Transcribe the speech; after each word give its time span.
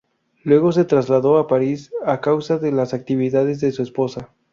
Luego 0.43 0.71
se 0.71 0.83
trasladó 0.83 1.37
a 1.37 1.45
París, 1.47 1.91
a 2.07 2.21
causa 2.21 2.57
de 2.57 2.71
las 2.71 2.95
actividades 2.95 3.61
de 3.61 3.71
su 3.71 3.83
esposa. 3.83 4.33